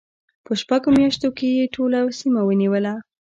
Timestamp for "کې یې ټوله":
1.37-1.99